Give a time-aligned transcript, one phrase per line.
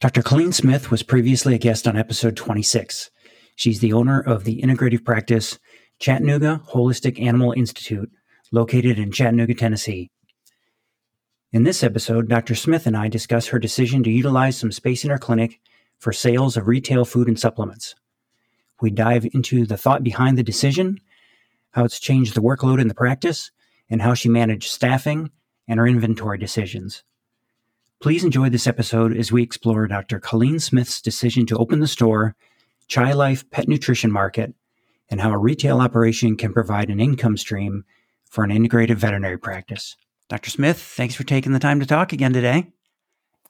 [0.00, 0.22] Dr.
[0.22, 3.10] Colleen Smith was previously a guest on episode 26.
[3.56, 5.58] She's the owner of the integrative practice
[5.98, 8.08] Chattanooga Holistic Animal Institute,
[8.52, 10.12] located in Chattanooga, Tennessee.
[11.52, 12.54] In this episode, Dr.
[12.54, 15.58] Smith and I discuss her decision to utilize some space in her clinic
[15.98, 17.96] for sales of retail food and supplements.
[18.80, 21.00] We dive into the thought behind the decision,
[21.72, 23.50] how it's changed the workload in the practice,
[23.90, 25.32] and how she managed staffing
[25.66, 27.02] and her inventory decisions.
[28.00, 30.20] Please enjoy this episode as we explore Dr.
[30.20, 32.36] Colleen Smith's decision to open the store,
[32.86, 34.54] Chai Life Pet Nutrition Market,
[35.10, 37.84] and how a retail operation can provide an income stream
[38.30, 39.96] for an integrated veterinary practice.
[40.28, 40.48] Dr.
[40.48, 42.68] Smith, thanks for taking the time to talk again today.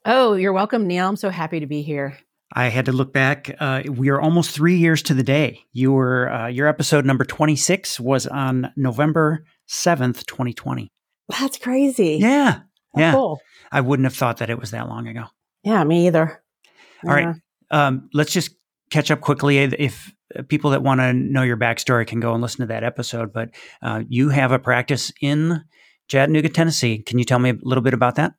[0.06, 1.06] Oh, you're welcome, Neil.
[1.06, 2.16] I'm so happy to be here.
[2.50, 3.55] I had to look back.
[3.60, 5.66] Uh, we are almost three years to the day.
[5.72, 10.91] You were uh, your episode number 26 was on November 7th, 2020.
[11.28, 12.16] That's crazy.
[12.19, 12.60] Yeah,
[12.97, 13.12] Oh, yeah.
[13.12, 13.41] Cool.
[13.70, 15.24] I wouldn't have thought that it was that long ago.
[15.62, 16.42] Yeah, me either.
[17.05, 17.37] All right.
[17.70, 18.51] Um, let's just
[18.91, 19.59] catch up quickly.
[19.59, 22.84] If uh, people that want to know your backstory can go and listen to that
[22.84, 23.50] episode, but
[23.83, 25.62] uh, you have a practice in
[26.08, 26.98] Chattanooga, Tennessee.
[26.98, 28.33] Can you tell me a little bit about that?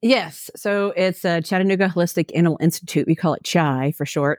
[0.00, 0.50] Yes.
[0.56, 3.06] So it's a Chattanooga Holistic Animal Institute.
[3.06, 4.38] We call it CHI for short.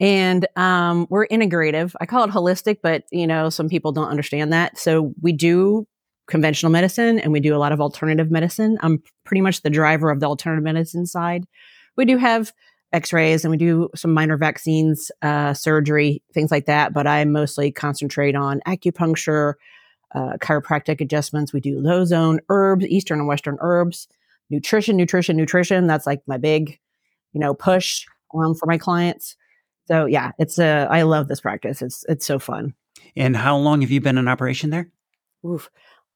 [0.00, 1.94] And um, we're integrative.
[2.00, 4.76] I call it holistic, but you know, some people don't understand that.
[4.78, 5.86] So we do
[6.26, 8.78] conventional medicine and we do a lot of alternative medicine.
[8.80, 11.44] I'm pretty much the driver of the alternative medicine side.
[11.96, 12.52] We do have
[12.92, 16.92] x-rays and we do some minor vaccines, uh, surgery, things like that.
[16.94, 19.54] But I mostly concentrate on acupuncture,
[20.14, 21.52] uh, chiropractic adjustments.
[21.52, 24.08] We do low zone herbs, Eastern and Western herbs,
[24.48, 25.86] nutrition, nutrition, nutrition.
[25.86, 26.78] That's like my big,
[27.32, 29.36] you know, push um, for my clients.
[29.86, 31.82] So yeah, it's a, I love this practice.
[31.82, 32.74] It's, it's so fun.
[33.16, 34.88] And how long have you been in operation there?
[35.44, 35.68] Oof.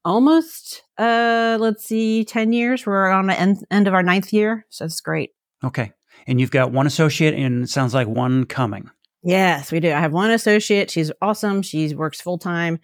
[0.04, 2.86] Almost, uh, let's see, 10 years.
[2.86, 4.64] We're on the end, end of our ninth year.
[4.70, 5.30] So it's great.
[5.62, 5.92] Okay.
[6.26, 8.90] And you've got one associate and it sounds like one coming.
[9.22, 9.88] Yes, we do.
[9.92, 10.90] I have one associate.
[10.90, 11.62] She's awesome.
[11.62, 12.78] She works full time.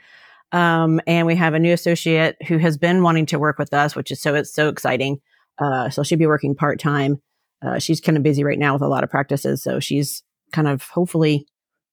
[0.52, 3.96] Um, and we have a new associate who has been wanting to work with us,
[3.96, 5.20] which is so, it's so exciting.
[5.58, 7.20] Uh, so she'll be working part time.
[7.64, 9.62] Uh, she's kind of busy right now with a lot of practices.
[9.62, 10.22] So she's
[10.52, 11.46] kind of hopefully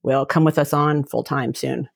[0.04, 1.88] will come with us on full time soon.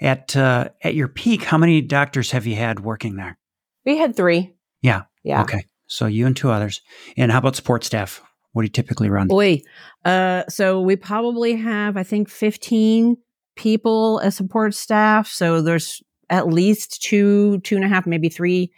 [0.00, 3.36] At uh, at your peak, how many doctors have you had working there?
[3.84, 4.54] We had three.
[4.80, 5.02] Yeah.
[5.24, 5.42] Yeah.
[5.42, 5.64] Okay.
[5.88, 6.82] So you and two others.
[7.16, 8.22] And how about support staff?
[8.52, 9.28] What do you typically run?
[9.28, 9.62] Boy,
[10.04, 13.16] uh, so we probably have, I think, 15
[13.56, 15.28] people as support staff.
[15.28, 18.70] So there's at least two, two and a half, maybe three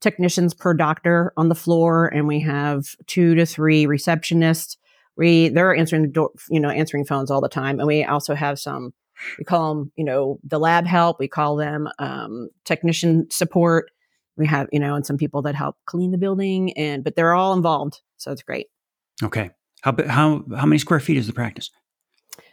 [0.00, 2.06] technicians per doctor on the floor.
[2.06, 4.76] And we have two to three receptionists.
[5.16, 7.78] We, they're answering the door, you know, answering phones all the time.
[7.78, 8.92] And we also have some,
[9.38, 11.18] we call them, you know, the lab help.
[11.18, 13.90] We call them, um, technician support.
[14.36, 17.34] We have, you know, and some people that help clean the building and, but they're
[17.34, 18.00] all involved.
[18.16, 18.68] So it's great.
[19.22, 19.50] Okay.
[19.82, 21.70] How how how many square feet is the practice?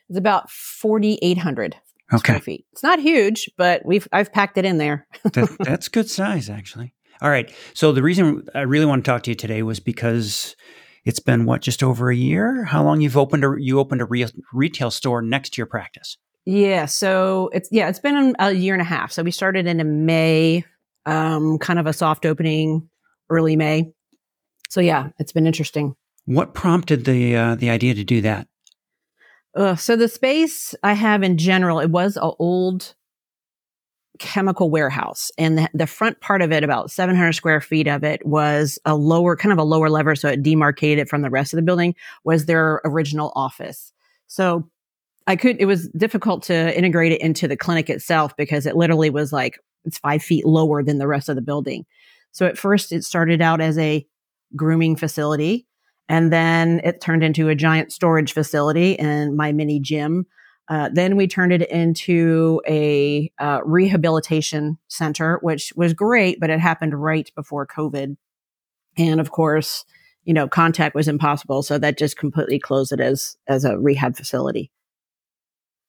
[0.10, 1.76] It's about 4,800
[2.14, 2.20] Okay.
[2.20, 2.66] square feet.
[2.72, 5.08] It's not huge, but we've I've packed it in there.
[5.34, 6.94] that, that's good size, actually.
[7.22, 7.54] All right.
[7.74, 10.56] So the reason I really want to talk to you today was because
[11.04, 12.64] it's been what just over a year.
[12.66, 16.18] How long you've opened a you opened a real retail store next to your practice?
[16.48, 19.12] Yeah, so it's yeah, it's been a year and a half.
[19.12, 20.64] So we started in May,
[21.06, 22.90] um, kind of a soft opening,
[23.30, 23.92] early May.
[24.70, 25.94] So yeah, it's been interesting.
[26.24, 28.48] What prompted the uh, the idea to do that?
[29.58, 32.96] Uh, so the space I have in general, it was an old
[34.18, 38.26] chemical warehouse, and the, the front part of it, about 700 square feet of it,
[38.26, 41.52] was a lower, kind of a lower lever, so it demarcated it from the rest
[41.52, 41.94] of the building.
[42.24, 43.92] Was their original office.
[44.28, 44.70] So
[45.28, 45.58] I could.
[45.60, 49.60] It was difficult to integrate it into the clinic itself because it literally was like
[49.84, 51.86] it's five feet lower than the rest of the building.
[52.32, 54.06] So at first, it started out as a
[54.56, 55.68] grooming facility.
[56.10, 60.26] And then it turned into a giant storage facility and my mini gym.
[60.70, 66.60] Uh, then we turned it into a uh, rehabilitation center, which was great, but it
[66.60, 68.16] happened right before COVID.
[68.98, 69.86] And of course,
[70.24, 71.64] you know, contact was impossible.
[71.64, 74.72] So that just completely closed it as, as a rehab facility.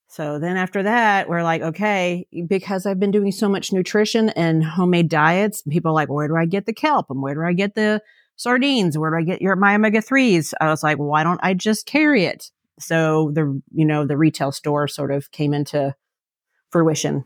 [0.08, 4.64] So then after that, we're like, okay, because I've been doing so much nutrition and
[4.64, 7.52] homemade diets, people are like, where do I get the kelp and where do I
[7.52, 8.02] get the
[8.37, 8.96] sardines?
[8.96, 10.55] Where do I get your my omega threes?
[10.60, 12.50] I was like, why don't I just carry it?
[12.81, 15.94] So the you know the retail store sort of came into
[16.70, 17.25] fruition.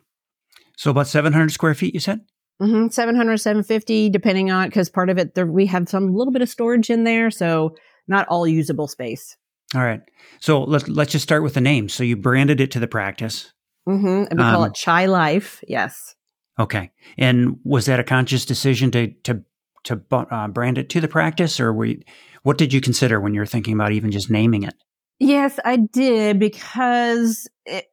[0.77, 2.21] So about seven hundred square feet, you said.
[2.61, 2.89] Mm-hmm.
[2.89, 6.49] 700, 750, depending on because part of it there, we have some little bit of
[6.49, 7.75] storage in there, so
[8.07, 9.37] not all usable space.
[9.75, 10.01] All right.
[10.41, 11.89] So let's let's just start with the name.
[11.89, 13.53] So you branded it to the practice.
[13.89, 14.25] Mm-hmm.
[14.31, 15.63] And we call Um, it Chai Life.
[15.67, 16.15] Yes.
[16.59, 16.93] Okay.
[17.17, 19.45] And was that a conscious decision to to
[19.85, 22.05] to uh, brand it to the practice, or we,
[22.43, 24.75] what did you consider when you were thinking about even just naming it?
[25.19, 27.87] Yes, I did because it,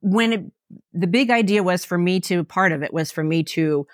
[0.00, 0.40] when it,
[0.92, 3.86] the big idea was for me to part of it was for me to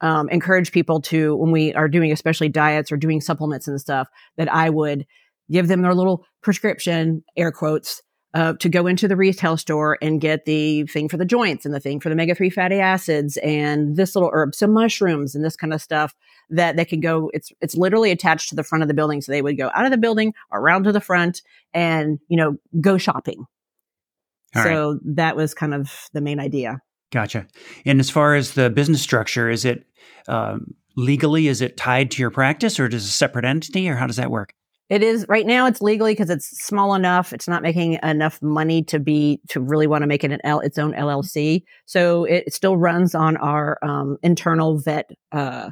[0.00, 4.08] um, encourage people to when we are doing especially diets or doing supplements and stuff
[4.36, 5.06] that I would
[5.50, 8.02] give them their little prescription air quotes
[8.34, 11.72] uh, to go into the retail store and get the thing for the joints and
[11.72, 15.44] the thing for the omega 3 fatty acids and this little herb, some mushrooms and
[15.44, 16.14] this kind of stuff
[16.50, 19.20] that they could go, it's, it's literally attached to the front of the building.
[19.20, 21.42] So they would go out of the building around to the front
[21.72, 23.46] and, you know, go shopping.
[24.56, 25.00] All so right.
[25.16, 26.80] that was kind of the main idea.
[27.12, 27.46] Gotcha.
[27.86, 29.86] And as far as the business structure, is it
[30.26, 33.94] um, legally, is it tied to your practice or is it a separate entity or
[33.94, 34.54] how does that work?
[34.90, 35.66] It is right now.
[35.66, 37.32] It's legally because it's small enough.
[37.32, 40.60] It's not making enough money to be to really want to make it an L,
[40.60, 41.62] its own LLC.
[41.86, 45.70] So it still runs on our um, internal vet uh,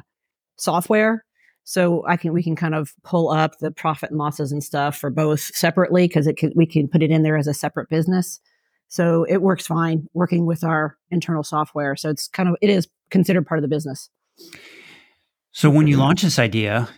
[0.57, 1.23] software.
[1.63, 4.97] So I can we can kind of pull up the profit and losses and stuff
[4.97, 7.89] for both separately because it can, we can put it in there as a separate
[7.89, 8.39] business.
[8.87, 11.95] So it works fine working with our internal software.
[11.95, 14.09] So it's kind of it is considered part of the business.
[15.51, 16.89] So when you launched this idea,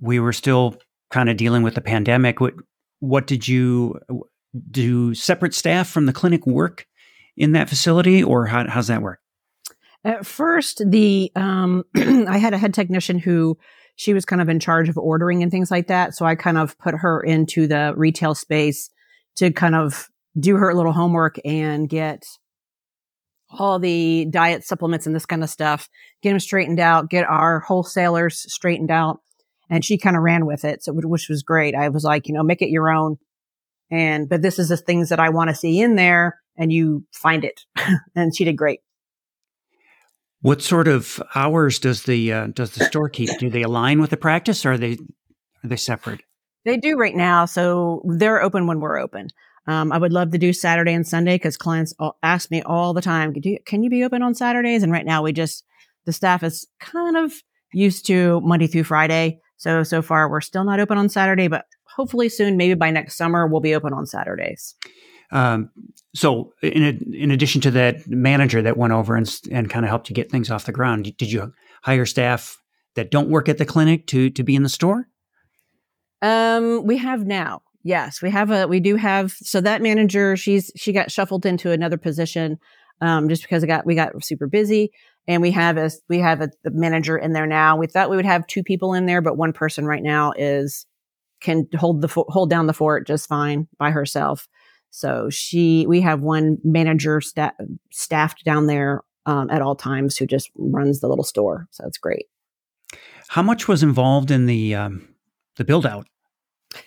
[0.00, 0.76] we were still
[1.12, 2.40] kind of dealing with the pandemic.
[2.40, 2.54] What
[2.98, 4.00] what did you
[4.70, 5.14] do?
[5.14, 6.86] Separate staff from the clinic work
[7.36, 9.20] in that facility, or how, how's that work?
[10.04, 13.56] At first, the um, I had a head technician who
[13.96, 16.14] she was kind of in charge of ordering and things like that.
[16.14, 18.90] So I kind of put her into the retail space
[19.36, 22.24] to kind of do her little homework and get
[23.50, 25.88] all the diet supplements and this kind of stuff,
[26.22, 29.20] get them straightened out, get our wholesalers straightened out,
[29.72, 30.84] and she kind of ran with it.
[30.84, 31.74] So, which was great.
[31.74, 33.16] I was like, you know, make it your own.
[33.90, 37.06] And, but this is the things that I want to see in there and you
[37.10, 37.62] find it.
[38.14, 38.80] and she did great.
[40.42, 43.30] What sort of hours does the, uh, does the store keep?
[43.38, 44.98] Do they align with the practice or are they,
[45.64, 46.20] are they separate?
[46.66, 47.46] They do right now.
[47.46, 49.28] So they're open when we're open.
[49.66, 53.00] Um, I would love to do Saturday and Sunday because clients ask me all the
[53.00, 53.32] time,
[53.64, 54.82] can you be open on Saturdays?
[54.82, 55.64] And right now we just,
[56.04, 57.32] the staff is kind of
[57.72, 59.40] used to Monday through Friday.
[59.62, 63.16] So, so far we're still not open on Saturday, but hopefully soon, maybe by next
[63.16, 64.74] summer, we'll be open on Saturdays.
[65.30, 65.70] Um,
[66.16, 70.10] so in, in addition to that manager that went over and, and kind of helped
[70.10, 72.60] you get things off the ground, did you hire staff
[72.96, 75.06] that don't work at the clinic to, to be in the store?
[76.22, 77.62] Um, we have now.
[77.84, 81.70] Yes, we have a, we do have, so that manager, she's, she got shuffled into
[81.70, 82.58] another position,
[83.00, 84.90] um, just because it got, we got super busy
[85.28, 87.76] and we have a we have a, manager in there now.
[87.76, 90.86] We thought we would have two people in there, but one person right now is
[91.40, 94.48] can hold the fo- hold down the fort just fine by herself.
[94.90, 97.52] So she we have one manager sta-
[97.90, 101.68] staffed down there um, at all times who just runs the little store.
[101.70, 102.26] So it's great.
[103.28, 105.08] How much was involved in the um,
[105.56, 106.06] the build out?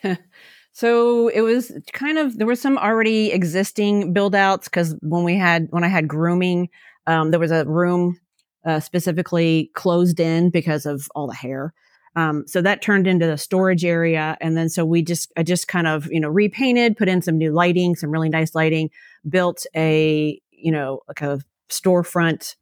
[0.73, 5.37] so it was kind of there was some already existing build outs because when we
[5.37, 6.69] had when I had grooming,
[7.07, 8.19] um, there was a room
[8.65, 11.73] uh, specifically closed in because of all the hair.
[12.15, 14.37] Um, so that turned into the storage area.
[14.39, 17.37] And then so we just, I just kind of, you know, repainted, put in some
[17.37, 18.89] new lighting, some really nice lighting,
[19.27, 22.55] built a, you know, like a storefront,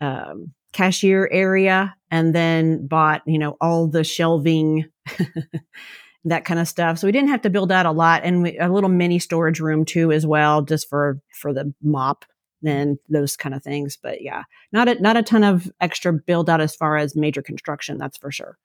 [0.00, 4.86] um, cashier area and then bought, you know, all the shelving,
[6.24, 6.98] that kind of stuff.
[6.98, 9.60] So we didn't have to build out a lot and we, a little mini storage
[9.60, 12.24] room too, as well, just for, for the mop
[12.64, 13.96] and those kind of things.
[14.00, 17.42] But yeah, not a, not a ton of extra build out as far as major
[17.42, 17.98] construction.
[17.98, 18.58] That's for sure.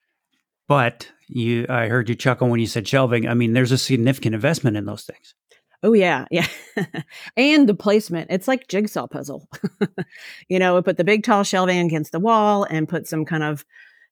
[0.67, 3.27] But you, I heard you chuckle when you said shelving.
[3.27, 5.35] I mean, there's a significant investment in those things.
[5.83, 6.47] Oh yeah, yeah,
[7.37, 8.31] and the placement.
[8.31, 9.47] It's like jigsaw puzzle.
[10.49, 13.63] you know, put the big tall shelving against the wall and put some kind of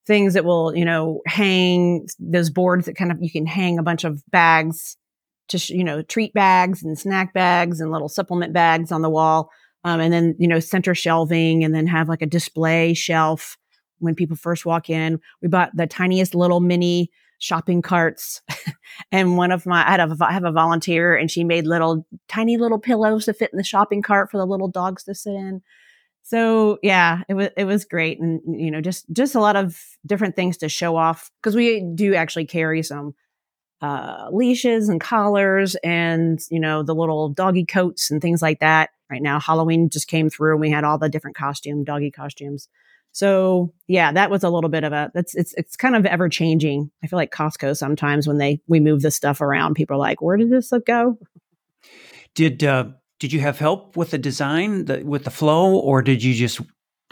[0.05, 3.83] things that will, you know, hang those boards that kind of you can hang a
[3.83, 4.97] bunch of bags
[5.47, 9.49] to, you know, treat bags and snack bags and little supplement bags on the wall
[9.83, 13.57] um, and then, you know, center shelving and then have like a display shelf
[13.99, 15.19] when people first walk in.
[15.41, 18.41] We bought the tiniest little mini shopping carts.
[19.11, 22.05] and one of my, I have, a, I have a volunteer and she made little
[22.29, 25.33] tiny little pillows to fit in the shopping cart for the little dogs to sit
[25.33, 25.61] in.
[26.21, 28.21] So yeah, it was, it was great.
[28.21, 31.85] And, you know, just, just a lot of different things to show off because we
[31.95, 33.13] do actually carry some
[33.83, 38.91] uh, leashes and collars and you know the little doggy coats and things like that.
[39.09, 42.69] Right now halloween just came through and we had all the different costume doggy costumes.
[43.11, 46.29] So yeah that was a little bit of a that's it's it's kind of ever
[46.29, 46.91] changing.
[47.03, 50.21] I feel like costco sometimes when they we move this stuff around people are like
[50.21, 51.17] where did this go?
[52.35, 52.85] Did uh
[53.19, 56.61] did you have help with the design the, with the flow or did you just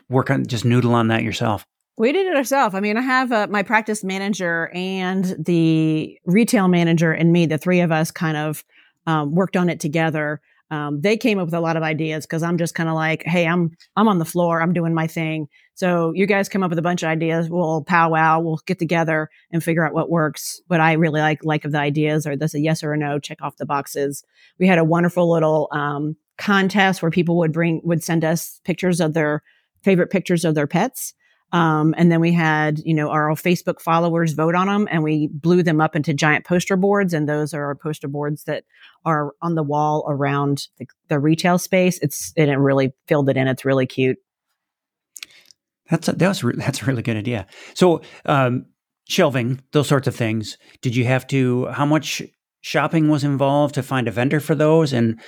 [0.09, 1.65] work on just noodle on that yourself
[2.01, 2.73] We did it ourselves.
[2.73, 7.59] I mean, I have uh, my practice manager and the retail manager and me, the
[7.59, 8.63] three of us kind of
[9.05, 10.41] um, worked on it together.
[10.71, 13.21] Um, they came up with a lot of ideas because I'm just kind of like,
[13.27, 15.47] hey, I'm I'm on the floor, I'm doing my thing.
[15.75, 17.51] So you guys come up with a bunch of ideas.
[17.51, 20.59] We'll powwow, we'll get together and figure out what works.
[20.65, 23.19] What I really like like of the ideas are this a yes or a no,
[23.19, 24.23] check off the boxes.
[24.57, 28.99] We had a wonderful little um, contest where people would bring would send us pictures
[28.99, 29.43] of their
[29.83, 31.13] favorite pictures of their pets
[31.51, 35.27] um, and then we had, you know, our Facebook followers vote on them and we
[35.27, 37.13] blew them up into giant poster boards.
[37.13, 38.63] And those are our poster boards that
[39.05, 41.99] are on the wall around the, the retail space.
[41.99, 43.47] It's, and it really filled it in.
[43.47, 44.17] It's really cute.
[45.89, 47.47] That's a, that was re- that's a really good idea.
[47.73, 48.67] So, um,
[49.07, 50.57] shelving, those sorts of things.
[50.81, 51.65] Did you have to?
[51.67, 52.21] How much
[52.61, 54.93] shopping was involved to find a vendor for those?
[54.93, 55.19] And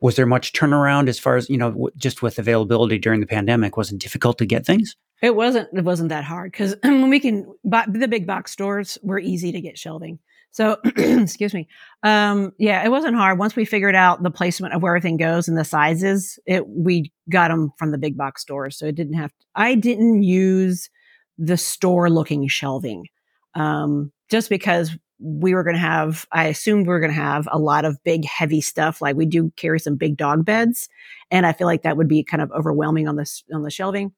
[0.00, 3.26] was there much turnaround as far as you know, w- just with availability during the
[3.26, 3.76] pandemic?
[3.76, 4.96] Was it difficult to get things?
[5.20, 5.68] It wasn't.
[5.72, 9.52] It wasn't that hard because when we can, buy, the big box stores were easy
[9.52, 10.18] to get shelving.
[10.50, 11.68] So, excuse me.
[12.02, 13.38] Um, yeah, it wasn't hard.
[13.38, 17.12] Once we figured out the placement of where everything goes and the sizes, it we
[17.28, 18.78] got them from the big box stores.
[18.78, 19.30] So it didn't have.
[19.30, 20.88] To, I didn't use
[21.36, 23.06] the store looking shelving,
[23.54, 26.26] um, just because we were going to have.
[26.32, 29.00] I assumed we were going to have a lot of big, heavy stuff.
[29.02, 30.88] Like we do carry some big dog beds,
[31.30, 34.12] and I feel like that would be kind of overwhelming on this on the shelving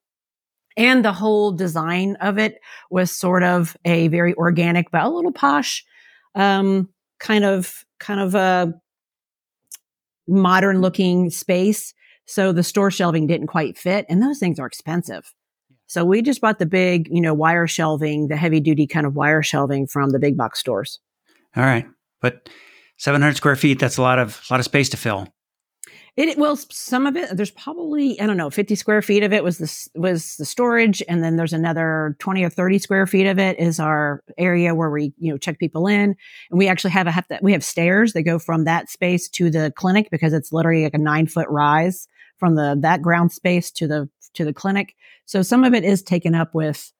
[0.77, 5.33] and the whole design of it was sort of a very organic but a little
[5.33, 5.85] posh
[6.35, 6.89] um,
[7.19, 8.73] kind of kind of a
[10.29, 11.93] modern looking space
[12.27, 15.35] so the store shelving didn't quite fit and those things are expensive
[15.91, 19.17] so we just bought the big you know wire shelving the heavy duty kind of
[19.17, 21.01] wire shelving from the big box stores.
[21.57, 21.85] All right.
[22.21, 22.49] But
[22.99, 25.27] 700 square feet that's a lot of a lot of space to fill.
[26.17, 29.43] It well, some of it there's probably I don't know, 50 square feet of it
[29.43, 33.41] was the was the storage, and then there's another 20 or 30 square feet of
[33.41, 36.15] it is our area where we you know check people in,
[36.51, 39.29] and we actually have a have that we have stairs that go from that space
[39.31, 42.07] to the clinic because it's literally like a nine foot rise
[42.39, 44.95] from the that ground space to the to the clinic.
[45.27, 46.93] So some of it is taken up with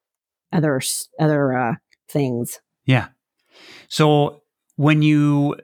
[0.53, 0.81] other
[1.19, 1.75] other uh,
[2.09, 2.61] things.
[2.85, 3.09] Yeah.
[3.89, 4.43] So
[4.77, 5.57] when you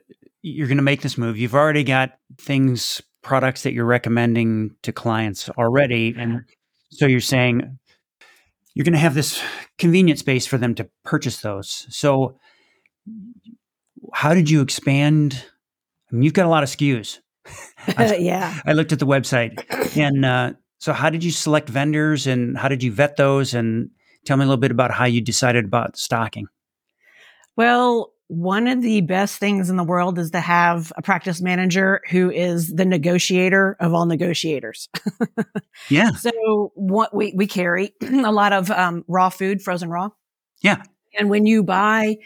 [0.43, 4.93] you're going to make this move, you've already got things products that you're recommending to
[4.93, 6.15] clients already.
[6.17, 6.43] And
[6.91, 7.79] so you're saying
[8.75, 9.43] you're going to have this
[9.79, 11.87] convenient space for them to purchase those.
[11.89, 12.39] So,
[14.13, 15.45] how did you expand?
[16.11, 17.21] I mean, you've got a lot of SKUs.
[17.97, 18.61] I, yeah.
[18.65, 19.65] I looked at the website.
[19.97, 23.55] And uh, so, how did you select vendors and how did you vet those?
[23.55, 23.91] And
[24.25, 26.47] tell me a little bit about how you decided about stocking.
[27.57, 32.03] Well, one of the best things in the world is to have a practice manager
[32.11, 34.89] who is the negotiator of all negotiators.
[35.89, 36.11] yeah.
[36.11, 40.11] So what we, we carry a lot of um, raw food, frozen raw.
[40.61, 40.83] Yeah.
[41.19, 42.17] And when you buy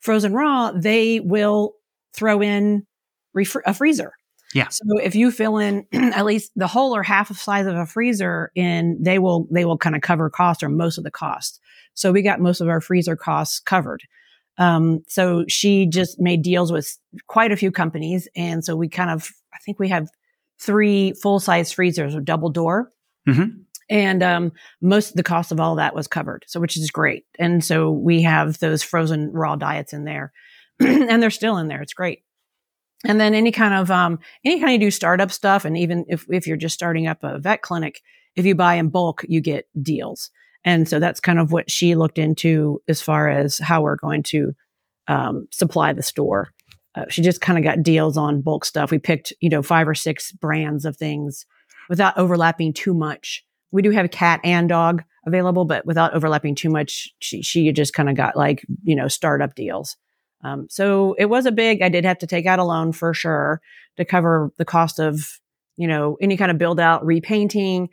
[0.00, 1.74] frozen raw, they will
[2.12, 2.84] throw in
[3.32, 4.12] ref- a freezer.
[4.54, 4.68] Yeah.
[4.68, 7.86] So if you fill in at least the whole or half of size of a
[7.86, 11.60] freezer in, they will, they will kind of cover cost or most of the cost.
[11.94, 14.02] So we got most of our freezer costs covered.
[14.56, 16.96] Um, so she just made deals with
[17.26, 18.28] quite a few companies.
[18.36, 20.08] And so we kind of, I think we have
[20.60, 22.90] three full size freezers with double door.
[23.28, 23.58] Mm-hmm.
[23.90, 26.44] And um, most of the cost of all that was covered.
[26.46, 27.26] So, which is great.
[27.38, 30.32] And so we have those frozen raw diets in there
[30.80, 31.82] and they're still in there.
[31.82, 32.20] It's great.
[33.06, 35.64] And then any kind of, um, any kind of do startup stuff.
[35.64, 38.00] And even if, if you're just starting up a vet clinic,
[38.34, 40.30] if you buy in bulk, you get deals.
[40.64, 44.22] And so that's kind of what she looked into as far as how we're going
[44.24, 44.52] to
[45.06, 46.48] um, supply the store.
[46.94, 48.90] Uh, she just kind of got deals on bulk stuff.
[48.90, 51.44] We picked, you know, five or six brands of things
[51.88, 53.44] without overlapping too much.
[53.72, 57.92] We do have cat and dog available, but without overlapping too much, she, she just
[57.92, 59.96] kind of got like, you know, startup deals.
[60.44, 63.14] Um, so it was a big, I did have to take out a loan for
[63.14, 63.60] sure
[63.96, 65.40] to cover the cost of,
[65.76, 67.88] you know, any kind of build out, repainting,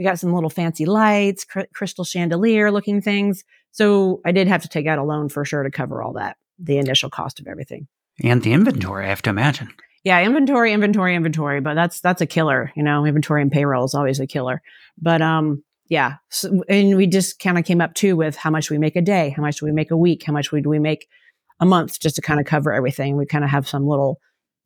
[0.00, 3.44] we got some little fancy lights, cr- crystal chandelier looking things.
[3.70, 6.38] So I did have to take out a loan for sure to cover all that,
[6.58, 7.86] the initial cost of everything.
[8.24, 9.68] And the inventory, I have to imagine.
[10.02, 13.94] Yeah, inventory, inventory, inventory, but that's that's a killer, you know, inventory and payroll is
[13.94, 14.62] always a killer.
[14.96, 18.70] But um yeah, so, and we just kind of came up too with how much
[18.70, 20.70] we make a day, how much do we make a week, how much we do
[20.70, 21.08] we make
[21.60, 23.16] a month just to kind of cover everything.
[23.16, 24.18] We kind of have some little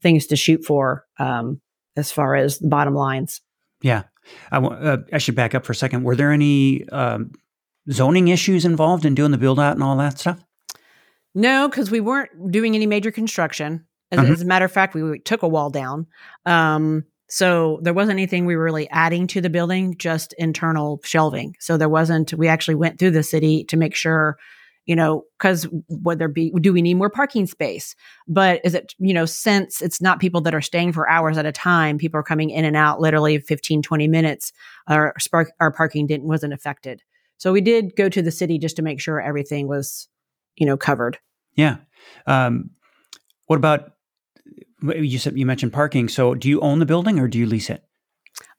[0.02, 1.60] things to shoot for um
[1.96, 3.40] as far as the bottom lines.
[3.82, 4.04] Yeah.
[4.50, 6.02] I, uh, I should back up for a second.
[6.02, 7.32] Were there any um,
[7.90, 10.42] zoning issues involved in doing the build out and all that stuff?
[11.34, 13.86] No, because we weren't doing any major construction.
[14.10, 14.32] As, mm-hmm.
[14.32, 16.06] as, a matter of fact, we took a wall down.
[16.46, 21.56] Um, So there wasn't anything we were really adding to the building, just internal shelving.
[21.58, 24.38] So there wasn't, we actually went through the city to make sure,
[24.86, 27.94] you know, because would there be, do we need more parking space?
[28.28, 31.46] But is it, you know, since it's not people that are staying for hours at
[31.46, 34.52] a time, people are coming in and out literally 15, 20 minutes,
[34.86, 37.02] our, spark, our parking didn't, wasn't affected.
[37.38, 40.08] So we did go to the city just to make sure everything was,
[40.56, 41.18] you know, covered.
[41.54, 41.76] Yeah.
[42.26, 42.70] Um,
[43.46, 43.94] what about
[44.82, 46.08] you said you mentioned parking.
[46.08, 47.82] So do you own the building or do you lease it?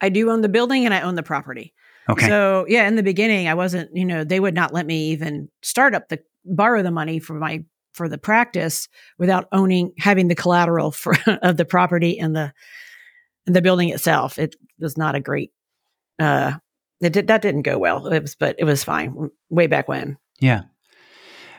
[0.01, 1.73] I do own the building and I own the property.
[2.09, 2.27] Okay.
[2.27, 5.49] So yeah, in the beginning, I wasn't, you know, they would not let me even
[5.61, 10.35] start up the borrow the money for my for the practice without owning having the
[10.35, 12.53] collateral for of the property and the
[13.47, 14.37] and the building itself.
[14.37, 15.51] It was not a great.
[16.19, 16.53] uh
[17.01, 18.07] it did, that didn't go well.
[18.07, 20.17] It was, but it was fine way back when.
[20.39, 20.63] Yeah.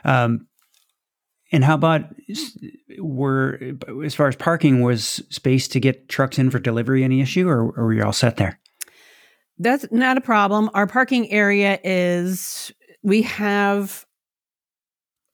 [0.03, 0.47] Um,
[1.51, 2.03] and how about
[2.97, 3.59] were
[4.03, 7.71] as far as parking was space to get trucks in for delivery any issue, or,
[7.71, 8.59] or were you all set there?
[9.59, 10.69] That's not a problem.
[10.73, 12.71] Our parking area is
[13.03, 14.05] we have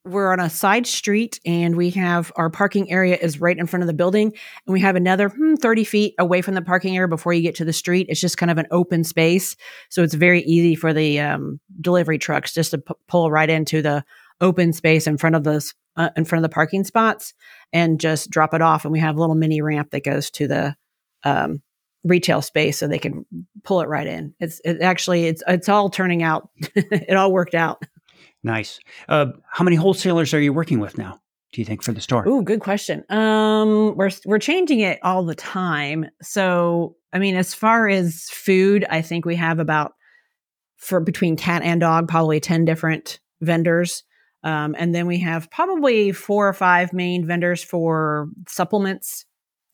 [0.06, 3.82] we're on a side street and we have our parking area is right in front
[3.82, 4.34] of the building
[4.66, 7.54] and we have another hmm, 30 feet away from the parking area before you get
[7.54, 9.56] to the street it's just kind of an open space
[9.88, 13.80] so it's very easy for the um, delivery trucks just to p- pull right into
[13.80, 14.04] the
[14.40, 17.34] open space in front of those uh, in front of the parking spots
[17.72, 18.84] and just drop it off.
[18.84, 20.76] And we have a little mini ramp that goes to the
[21.22, 21.62] um,
[22.04, 23.24] retail space so they can
[23.64, 24.34] pull it right in.
[24.40, 26.50] It's it actually it's it's all turning out.
[26.74, 27.82] it all worked out.
[28.42, 28.78] Nice.
[29.08, 31.20] Uh, how many wholesalers are you working with now?
[31.52, 32.24] Do you think for the store?
[32.26, 33.04] Oh, good question.
[33.08, 36.06] Um, we're we're changing it all the time.
[36.20, 39.94] So, I mean, as far as food, I think we have about
[40.76, 44.02] for between cat and dog, probably ten different vendors.
[44.42, 49.24] Um, and then we have probably four or five main vendors for supplements.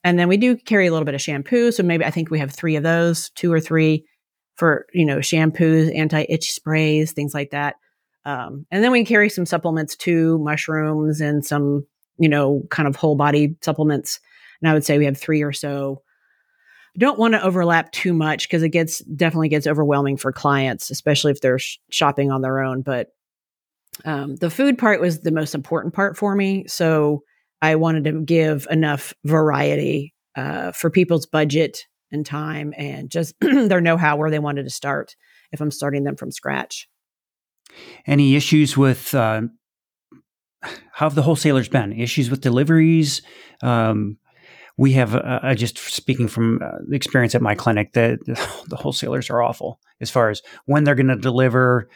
[0.03, 1.73] And then we do carry a little bit of shampoo.
[1.73, 4.05] So maybe I think we have three of those, two or three
[4.57, 7.77] for, you know, shampoos, anti itch sprays, things like that.
[8.25, 11.87] Um, and then we carry some supplements too, mushrooms and some,
[12.19, 14.21] you know, kind of whole body supplements.
[14.61, 16.03] And I would say we have three or so.
[16.99, 21.31] Don't want to overlap too much because it gets definitely gets overwhelming for clients, especially
[21.31, 22.83] if they're sh- shopping on their own.
[22.83, 23.09] But
[24.05, 26.67] um, the food part was the most important part for me.
[26.67, 27.23] So
[27.63, 33.81] I wanted to give enough variety uh, for people's budget and time and just their
[33.81, 35.17] know how where they wanted to start
[35.53, 36.89] if I'm starting them from scratch.
[38.07, 39.43] Any issues with uh,
[40.63, 41.93] how have the wholesalers been?
[41.93, 43.23] Issues with deliveries?
[43.63, 44.19] Um,
[44.77, 48.19] we have uh, uh just speaking from uh, the experience at my clinic the,
[48.69, 51.89] the wholesalers are awful as far as when they're going to deliver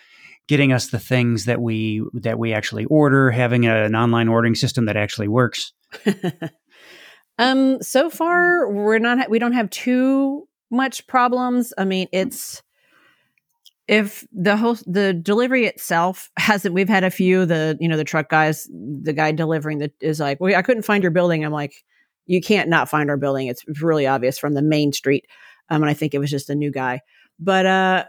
[0.48, 4.54] getting us the things that we that we actually order, having a, an online ordering
[4.54, 5.72] system that actually works?
[7.38, 11.72] um, so far we're not we don't have too much problems.
[11.78, 12.62] I mean, it's
[13.86, 18.04] if the whole the delivery itself hasn't we've had a few the you know the
[18.04, 21.52] truck guys the guy delivering that is like well i couldn't find your building i'm
[21.52, 21.84] like
[22.26, 25.26] you can't not find our building it's really obvious from the main street
[25.68, 27.00] um, and i think it was just a new guy
[27.38, 28.04] but uh,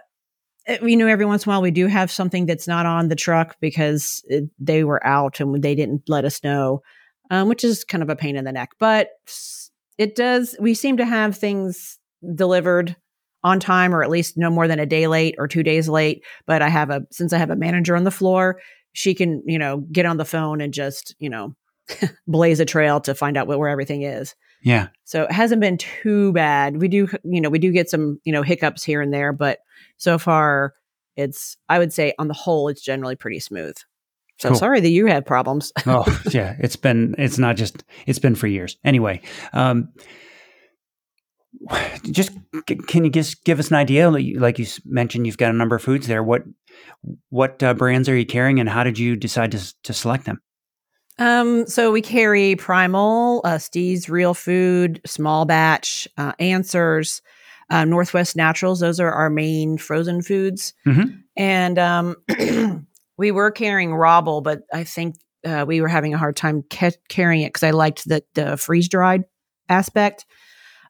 [0.67, 3.15] you know, every once in a while we do have something that's not on the
[3.15, 6.81] truck because it, they were out and they didn't let us know,
[7.29, 8.71] um, which is kind of a pain in the neck.
[8.79, 9.09] But
[9.97, 11.99] it does, we seem to have things
[12.33, 12.95] delivered
[13.43, 16.23] on time or at least no more than a day late or two days late.
[16.47, 18.59] But I have a, since I have a manager on the floor,
[18.93, 21.55] she can, you know, get on the phone and just, you know,
[22.27, 24.33] blaze a trail to find out where everything is.
[24.65, 24.87] Yeah.
[25.03, 26.81] So it hasn't been too bad.
[26.81, 29.59] We do, you know, we do get some, you know, hiccups here and there, but
[29.97, 30.73] so far
[31.15, 33.77] it's, I would say on the whole, it's generally pretty smooth.
[34.39, 34.57] So cool.
[34.57, 35.71] sorry that you had problems.
[35.85, 38.77] oh yeah, it's been, it's not just, it's been for years.
[38.83, 39.21] Anyway,
[39.53, 39.93] um,
[42.03, 42.31] just
[42.65, 44.09] can you just give us an idea?
[44.09, 46.21] Like you mentioned, you've got a number of foods there.
[46.21, 46.43] What
[47.29, 50.41] what uh, brands are you carrying, and how did you decide to to select them?
[51.17, 57.21] Um, so we carry Primal, uh, Steve's Real Food, Small Batch, uh, Answers,
[57.69, 58.79] uh, Northwest Naturals.
[58.79, 60.73] Those are our main frozen foods.
[60.85, 61.15] Mm-hmm.
[61.37, 62.15] And um,
[63.17, 66.91] we were carrying Rabble, but I think uh, we were having a hard time ca-
[67.07, 69.23] carrying it because I liked the, the freeze dried
[69.69, 70.25] aspect.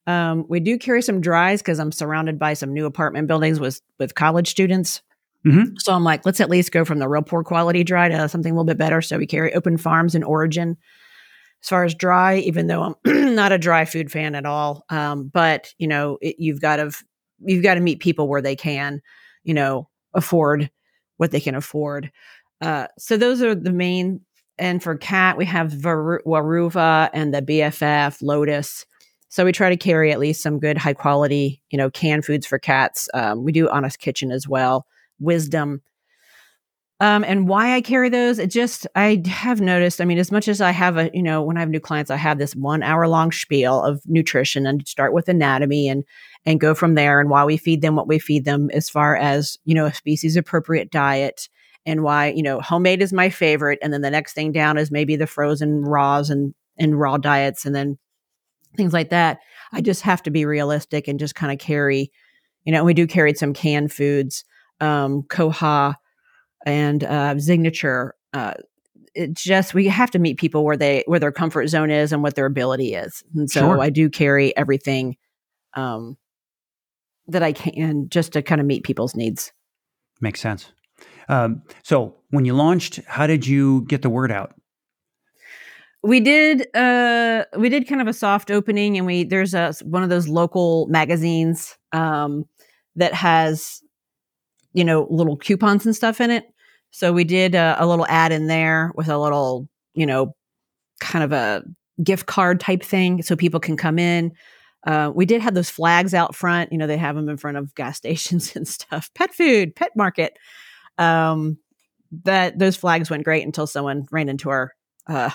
[0.07, 3.81] Um, we do carry some dries because I'm surrounded by some new apartment buildings with
[3.97, 5.01] with college students.
[5.45, 5.75] Mm-hmm.
[5.77, 8.51] So I'm like, let's at least go from the real poor quality dry to something
[8.51, 9.01] a little bit better.
[9.01, 10.75] So we carry Open Farms in Orijen.
[11.63, 15.29] As far as dry, even though I'm not a dry food fan at all, um,
[15.33, 16.91] but you know, it, you've got to
[17.39, 19.01] you've got to meet people where they can,
[19.43, 20.69] you know, afford
[21.17, 22.11] what they can afford.
[22.61, 24.21] Uh, so those are the main.
[24.57, 28.85] And for cat, we have Weruva and the BFF Lotus.
[29.27, 32.45] So we try to carry at least some good high quality, you know, canned foods
[32.45, 33.09] for cats.
[33.13, 34.85] Um, we do Honest Kitchen as well,
[35.19, 35.81] Wisdom.
[37.01, 40.47] Um, and why I carry those, it just, I have noticed, I mean, as much
[40.47, 42.83] as I have a, you know, when I have new clients, I have this one
[42.83, 46.05] hour long spiel of nutrition and start with anatomy and,
[46.45, 49.17] and go from there and why we feed them what we feed them as far
[49.17, 51.49] as, you know, a species appropriate diet
[51.85, 53.79] and why, you know, homemade is my favorite.
[53.81, 57.65] And then the next thing down is maybe the frozen raws and, and raw diets.
[57.65, 57.97] And then
[58.77, 59.39] things like that.
[59.73, 62.11] I just have to be realistic and just kind of carry,
[62.63, 64.45] you know, we do carry some canned foods,
[64.79, 65.95] um, Koha
[66.65, 68.15] and uh, Signature.
[68.33, 68.53] Uh,
[69.13, 72.21] it's just we have to meet people where they where their comfort zone is and
[72.21, 73.81] what their ability is, and so sure.
[73.81, 75.15] I do carry everything
[75.75, 76.17] um,
[77.27, 79.53] that I can just to kind of meet people's needs.
[80.21, 80.71] Makes sense.
[81.27, 84.53] Um, so when you launched, how did you get the word out?
[86.05, 90.03] we did uh we did kind of a soft opening and we there's a one
[90.03, 92.45] of those local magazines um
[92.95, 93.81] that has
[94.75, 96.45] you know little coupons and stuff in it.
[96.91, 100.35] So we did a, a little ad in there with a little you know
[100.99, 101.63] kind of a
[102.03, 104.31] gift card type thing so people can come in.
[104.85, 106.71] Uh, we did have those flags out front.
[106.71, 109.09] You know they have them in front of gas stations and stuff.
[109.15, 110.37] Pet food pet market.
[110.97, 111.57] Um
[112.23, 114.73] that those flags went great until someone ran into our
[115.07, 115.31] uh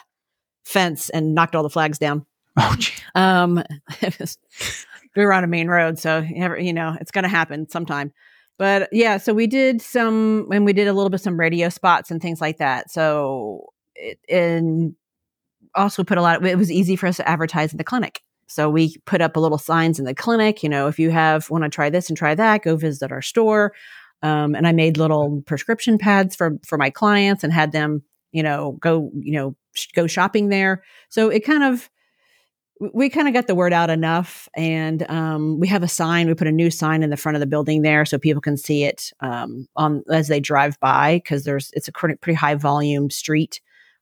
[0.64, 2.24] fence and knocked all the flags down.
[2.57, 2.76] Oh,
[3.14, 3.62] um,
[5.16, 8.12] we were on a main road, so you know it's going to happen sometime.
[8.61, 12.11] But yeah, so we did some, and we did a little bit some radio spots
[12.11, 12.90] and things like that.
[12.90, 14.94] So it, and
[15.75, 16.37] also put a lot.
[16.37, 18.20] Of, it was easy for us to advertise in the clinic.
[18.49, 20.62] So we put up a little signs in the clinic.
[20.62, 23.23] You know, if you have want to try this and try that, go visit our
[23.23, 23.73] store.
[24.23, 28.42] Um, and I made little prescription pads for for my clients and had them, you
[28.42, 29.57] know, go you know
[29.94, 30.83] go shopping there.
[31.09, 31.88] So it kind of
[32.80, 36.34] we kind of got the word out enough and um, we have a sign we
[36.34, 38.84] put a new sign in the front of the building there so people can see
[38.84, 43.60] it um, on as they drive by because there's it's a pretty high volume street.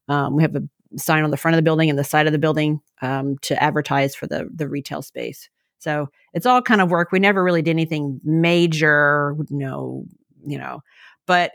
[0.09, 0.63] Um, we have a
[0.97, 3.61] sign on the front of the building and the side of the building um, to
[3.61, 5.51] advertise for the the retail space.
[5.81, 7.11] So it's all kind of work.
[7.11, 10.05] We never really did anything major no
[10.47, 10.83] you know
[11.27, 11.51] but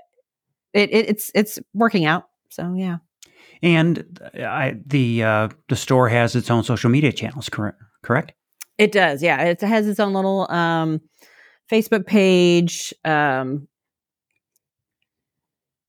[0.73, 2.27] it, it it's it's working out.
[2.49, 2.97] So yeah
[3.63, 7.81] and I, the uh, the store has its own social media channels, correct?
[8.03, 8.33] Correct.
[8.77, 9.41] It does, yeah.
[9.43, 10.99] It has its own little um,
[11.71, 13.67] Facebook page, um,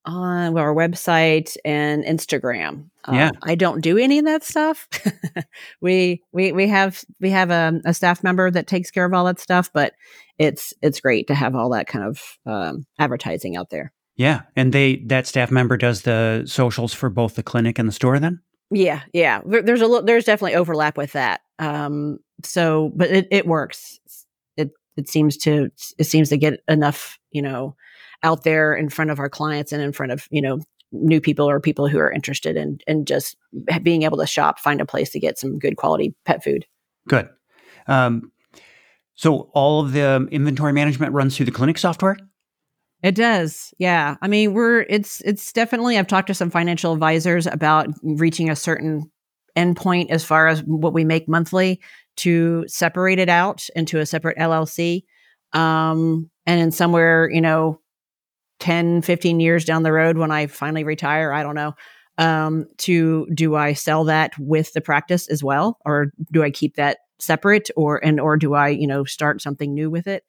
[0.05, 2.89] on our website and Instagram.
[3.05, 4.87] Um, yeah, I don't do any of that stuff.
[5.81, 9.25] we we we have we have a, a, staff member that takes care of all
[9.25, 9.93] that stuff, but
[10.37, 13.91] it's it's great to have all that kind of um, advertising out there.
[14.17, 17.93] Yeah, and they that staff member does the socials for both the clinic and the
[17.93, 18.17] store.
[18.19, 18.41] Then.
[18.71, 19.41] Yeah, yeah.
[19.45, 21.41] There's a there's definitely overlap with that.
[21.59, 23.99] Um, so, but it, it works.
[24.57, 27.75] It it seems to it seems to get enough you know
[28.23, 30.59] out there in front of our clients and in front of you know
[30.91, 33.35] new people or people who are interested in in just
[33.83, 36.65] being able to shop, find a place to get some good quality pet food.
[37.07, 37.29] Good.
[37.87, 38.31] Um,
[39.15, 42.17] so all of the inventory management runs through the clinic software.
[43.05, 43.71] It does.
[43.77, 44.15] Yeah.
[44.23, 48.55] I mean, we're it's it's definitely I've talked to some financial advisors about reaching a
[48.55, 49.11] certain
[49.55, 51.79] endpoint as far as what we make monthly
[52.17, 55.05] to separate it out into a separate LLC.
[55.53, 57.79] Um and then somewhere, you know,
[58.59, 61.75] 10, 15 years down the road when I finally retire, I don't know,
[62.17, 66.75] um to do I sell that with the practice as well or do I keep
[66.77, 70.23] that separate or and or do I, you know, start something new with it?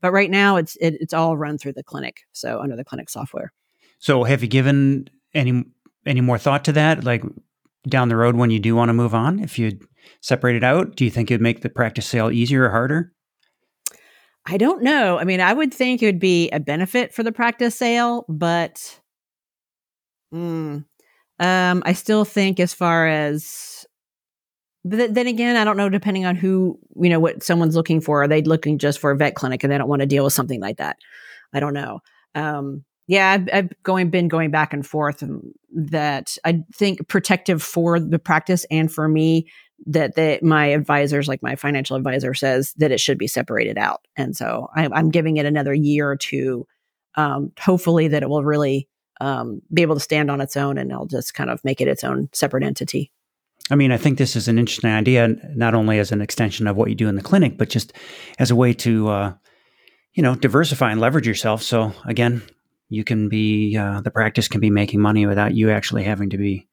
[0.00, 3.10] But right now, it's it, it's all run through the clinic, so under the clinic
[3.10, 3.52] software.
[3.98, 5.64] So, have you given any
[6.06, 7.04] any more thought to that?
[7.04, 7.22] Like
[7.88, 9.78] down the road, when you do want to move on, if you
[10.20, 13.12] separate it out, do you think it'd make the practice sale easier or harder?
[14.46, 15.18] I don't know.
[15.18, 19.00] I mean, I would think it would be a benefit for the practice sale, but
[20.32, 20.84] mm,
[21.38, 23.86] um, I still think as far as
[24.84, 25.88] but then again, I don't know.
[25.88, 29.16] Depending on who you know, what someone's looking for, are they looking just for a
[29.16, 30.96] vet clinic and they don't want to deal with something like that?
[31.52, 32.00] I don't know.
[32.34, 37.60] Um, yeah, I've, I've, going been going back and forth um, that I think protective
[37.60, 39.50] for the practice and for me
[39.86, 44.06] that that my advisors, like my financial advisor, says that it should be separated out,
[44.16, 46.66] and so I, am giving it another year or two.
[47.16, 48.88] Um, hopefully, that it will really
[49.20, 51.88] um, be able to stand on its own, and I'll just kind of make it
[51.88, 53.10] its own separate entity.
[53.70, 56.76] I mean, I think this is an interesting idea, not only as an extension of
[56.76, 57.92] what you do in the clinic, but just
[58.38, 59.32] as a way to, uh,
[60.14, 61.62] you know, diversify and leverage yourself.
[61.62, 62.42] So again,
[62.88, 66.38] you can be uh, the practice can be making money without you actually having to
[66.38, 66.68] be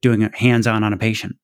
[0.00, 1.36] doing hands on on a patient.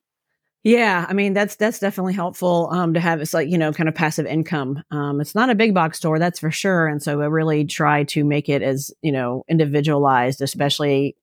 [0.63, 3.21] Yeah, I mean that's that's definitely helpful um, to have.
[3.21, 4.83] It's like you know, kind of passive income.
[4.91, 6.87] Um, it's not a big box store, that's for sure.
[6.87, 11.17] And so I really try to make it as you know individualized, especially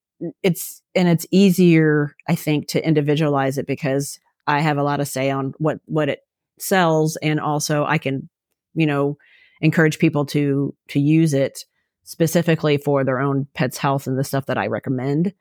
[0.44, 5.08] it's and it's easier, I think, to individualize it because I have a lot of
[5.08, 6.22] say on what what it
[6.60, 8.30] sells, and also I can,
[8.74, 9.18] you know,
[9.62, 11.66] encourage people to to use it
[12.04, 15.34] specifically for their own pet's health and the stuff that I recommend.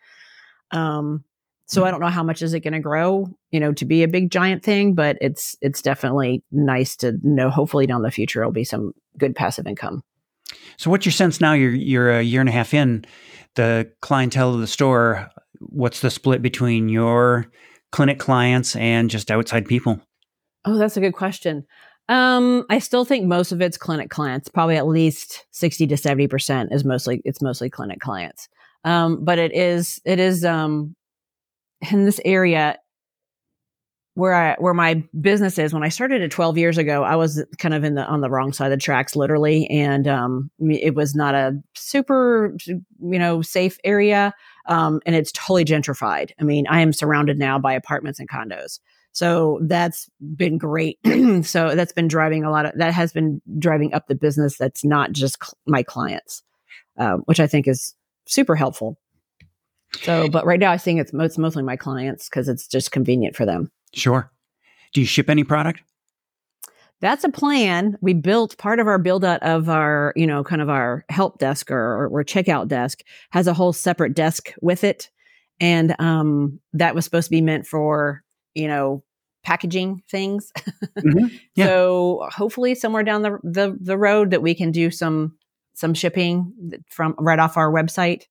[0.72, 1.24] Um,
[1.66, 4.04] so I don't know how much is it going to grow, you know, to be
[4.04, 7.50] a big giant thing, but it's it's definitely nice to know.
[7.50, 10.02] Hopefully, down the future, it'll be some good passive income.
[10.76, 11.52] So, what's your sense now?
[11.52, 13.04] You're you're a year and a half in.
[13.54, 15.30] The clientele of the store.
[15.60, 17.46] What's the split between your
[17.92, 20.00] clinic clients and just outside people?
[20.66, 21.66] Oh, that's a good question.
[22.08, 24.48] Um, I still think most of it's clinic clients.
[24.48, 28.48] Probably at least sixty to seventy percent is mostly it's mostly clinic clients.
[28.84, 30.94] Um, but it is it is um
[31.90, 32.78] in this area
[34.16, 37.44] where I where my business is when I started it 12 years ago I was
[37.58, 39.66] kind of in the on the wrong side of the tracks literally.
[39.68, 44.34] And um, it was not a super you know safe area
[44.66, 46.32] um, and it's totally gentrified.
[46.40, 48.80] I mean I am surrounded now by apartments and condos.
[49.12, 50.98] So that's been great.
[51.42, 54.84] So that's been driving a lot of that has been driving up the business that's
[54.84, 56.42] not just cl- my clients
[56.98, 57.94] um, which I think is
[58.26, 58.98] super helpful.
[60.02, 63.36] So, but right now I think it's, it's mostly my clients because it's just convenient
[63.36, 63.70] for them.
[63.94, 64.30] Sure.
[64.92, 65.82] Do you ship any product?
[67.00, 67.98] That's a plan.
[68.00, 71.38] We built part of our build out of our, you know, kind of our help
[71.38, 75.10] desk or, or checkout desk has a whole separate desk with it.
[75.60, 78.22] And um, that was supposed to be meant for,
[78.54, 79.02] you know,
[79.44, 80.52] packaging things.
[80.98, 81.26] mm-hmm.
[81.54, 81.66] yeah.
[81.66, 85.36] So hopefully somewhere down the, the the road that we can do some
[85.74, 86.52] some shipping
[86.88, 88.24] from right off our website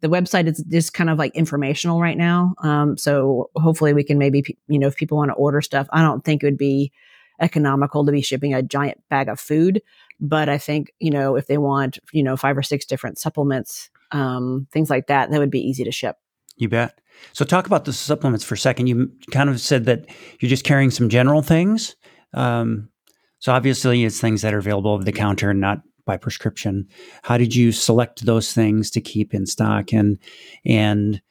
[0.00, 2.54] the website is just kind of like informational right now.
[2.62, 6.02] Um, so hopefully we can maybe, you know, if people want to order stuff, I
[6.02, 6.92] don't think it would be
[7.40, 9.82] economical to be shipping a giant bag of food.
[10.20, 13.90] But I think, you know, if they want, you know, five or six different supplements,
[14.10, 16.16] um, things like that, that would be easy to ship.
[16.56, 17.00] You bet.
[17.32, 18.88] So talk about the supplements for a second.
[18.88, 20.06] You kind of said that
[20.40, 21.96] you're just carrying some general things.
[22.34, 22.88] Um,
[23.38, 26.88] so obviously it's things that are available over the counter and not by prescription.
[27.22, 30.18] How did you select those things to keep in stock and
[30.64, 31.22] and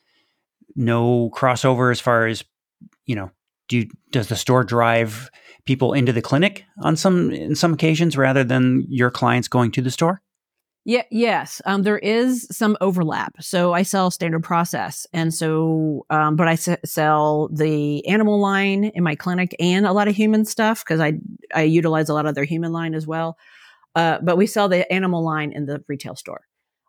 [0.75, 2.45] no crossover as far as
[3.05, 3.31] you know
[3.67, 5.29] do you, does the store drive
[5.65, 9.81] people into the clinic on some in some occasions rather than your clients going to
[9.81, 10.21] the store?
[10.85, 11.61] Yeah, yes.
[11.65, 13.33] Um, there is some overlap.
[13.41, 18.85] So I sell standard process, and so, um, but I s- sell the animal line
[18.85, 21.19] in my clinic and a lot of human stuff because I
[21.53, 23.37] I utilize a lot of their human line as well.
[23.97, 26.41] Uh, but we sell the animal line in the retail store.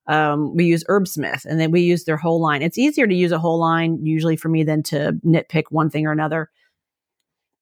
[0.09, 2.61] Um, we use Herbsmith and then we use their whole line.
[2.61, 6.07] It's easier to use a whole line usually for me than to nitpick one thing
[6.07, 6.51] or another.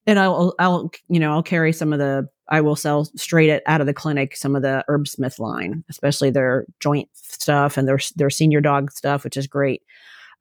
[0.04, 3.80] And I'll, I'll, you know, I'll carry some of the, I will sell straight out
[3.80, 8.30] of the clinic some of the Herbsmith line, especially their joint stuff and their their
[8.30, 9.82] senior dog stuff, which is great.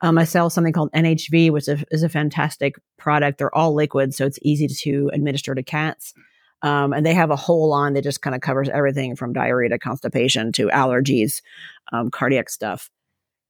[0.02, 3.38] Um, I sell something called NHV, which is a, is a fantastic product.
[3.38, 6.13] They're all liquid, so it's easy to administer to cats.
[6.65, 9.69] Um, and they have a whole line that just kind of covers everything from diarrhea
[9.69, 11.43] to constipation to allergies,
[11.93, 12.89] um, cardiac stuff.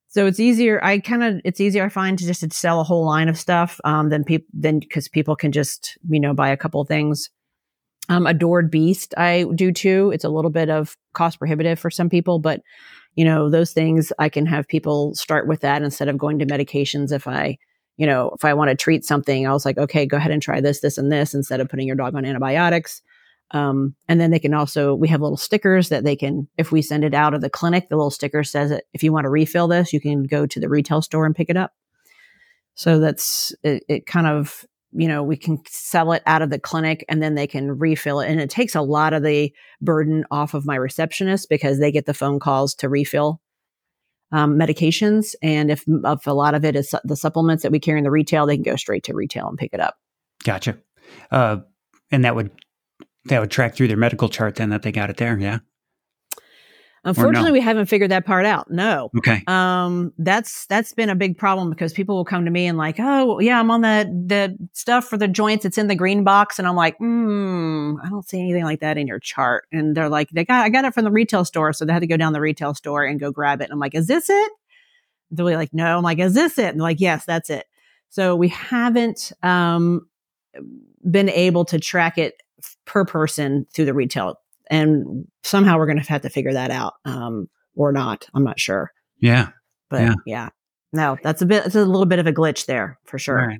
[0.09, 0.83] So it's easier.
[0.83, 3.39] I kind of it's easier I find to just to sell a whole line of
[3.39, 7.29] stuff um, than people than because people can just you know buy a couple things.
[8.09, 10.11] Um, Adored Beast I do too.
[10.13, 12.61] It's a little bit of cost prohibitive for some people, but
[13.15, 16.45] you know those things I can have people start with that instead of going to
[16.45, 17.57] medications if I
[17.97, 20.41] you know, if I want to treat something, I was like, okay, go ahead and
[20.41, 23.01] try this, this, and this instead of putting your dog on antibiotics.
[23.51, 26.81] Um, and then they can also, we have little stickers that they can, if we
[26.81, 29.29] send it out of the clinic, the little sticker says that if you want to
[29.29, 31.71] refill this, you can go to the retail store and pick it up.
[32.73, 36.59] So that's, it, it kind of, you know, we can sell it out of the
[36.59, 38.29] clinic and then they can refill it.
[38.29, 42.05] And it takes a lot of the burden off of my receptionist because they get
[42.05, 43.41] the phone calls to refill
[44.35, 45.33] um, medications.
[45.41, 48.11] And if, if a lot of it is the supplements that we carry in the
[48.11, 49.95] retail, they can go straight to retail and pick it up.
[50.43, 50.77] Gotcha.
[51.31, 51.57] Uh,
[52.11, 52.51] and that would
[53.25, 55.39] that would track through their medical chart then that they got it there.
[55.39, 55.59] Yeah.
[57.05, 57.53] Unfortunately, no?
[57.53, 58.71] we haven't figured that part out.
[58.71, 59.11] No.
[59.15, 59.43] Okay.
[59.45, 62.95] Um, that's that's been a big problem because people will come to me and like,
[62.99, 65.65] oh yeah, I'm on the the stuff for the joints.
[65.65, 68.97] It's in the green box, and I'm like, hmm, I don't see anything like that
[68.97, 69.67] in your chart.
[69.71, 71.99] And they're like, they got I got it from the retail store, so they had
[71.99, 73.65] to go down the retail store and go grab it.
[73.65, 74.51] And I'm like, is this it?
[75.29, 75.97] They're like, no.
[75.97, 76.69] I'm like, is this it?
[76.69, 77.67] And like, yes, that's it.
[78.09, 80.07] So we haven't um
[81.09, 82.41] been able to track it
[82.85, 86.93] per person through the retail and somehow we're going to have to figure that out
[87.05, 88.27] um, or not.
[88.33, 88.91] I'm not sure.
[89.19, 89.49] Yeah.
[89.89, 90.13] But yeah.
[90.25, 90.49] yeah.
[90.93, 93.35] No, that's a bit, it's a little bit of a glitch there for sure.
[93.35, 93.59] Right.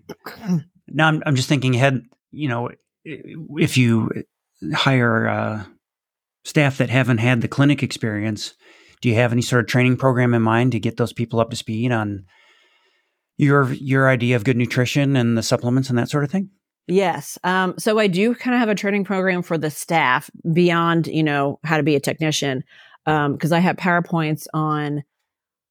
[0.88, 2.70] Now I'm, I'm just thinking ahead, you know,
[3.04, 4.10] if you
[4.74, 5.64] hire uh,
[6.44, 8.56] staff that haven't had the clinic experience,
[9.02, 11.50] do you have any sort of training program in mind to get those people up
[11.50, 12.26] to speed on
[13.38, 16.50] your your idea of good nutrition and the supplements and that sort of thing?
[16.88, 17.38] Yes.
[17.44, 21.24] Um, so I do kind of have a training program for the staff beyond, you
[21.24, 22.64] know, how to be a technician.
[23.08, 25.04] Um, cause I have PowerPoints on,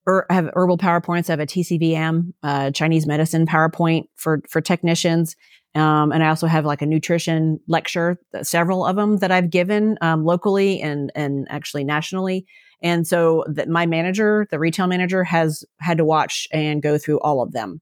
[0.06, 1.30] or I have herbal PowerPoints.
[1.30, 5.36] I have a TCVM, uh, Chinese medicine PowerPoint for, for technicians.
[5.76, 9.96] Um, and I also have like a nutrition lecture, several of them that I've given,
[10.00, 12.46] um, locally and, and actually nationally.
[12.82, 17.20] And so that my manager, the retail manager has had to watch and go through
[17.20, 17.80] all of them.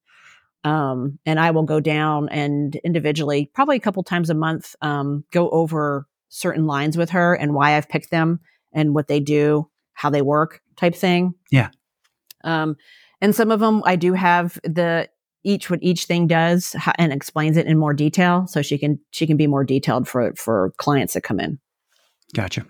[0.65, 5.25] Um, and I will go down and individually, probably a couple times a month, um,
[5.33, 8.41] go over certain lines with her and why I've picked them
[8.73, 11.35] and what they do, how they work type thing.
[11.51, 11.71] Yeah.
[12.45, 12.77] Um,
[13.21, 15.09] and some of them I do have the
[15.45, 19.27] each what each thing does and explains it in more detail so she can she
[19.27, 21.59] can be more detailed for for clients that come in.
[22.35, 22.65] Gotcha.